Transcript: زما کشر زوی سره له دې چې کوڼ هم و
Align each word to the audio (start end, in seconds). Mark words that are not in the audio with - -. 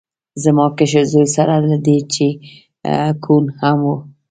زما 0.43 0.65
کشر 0.77 1.03
زوی 1.11 1.27
سره 1.35 1.53
له 1.69 1.77
دې 1.85 1.97
چې 2.13 2.27
کوڼ 3.23 3.43
هم 3.59 3.77
و 3.87 3.93